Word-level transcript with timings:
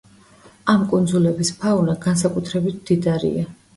ამ 0.73 0.85
კუნძულების 0.93 1.51
ფაუნა 1.61 1.97
განსაკუთრებით 2.07 2.81
მდიდარია. 2.81 3.45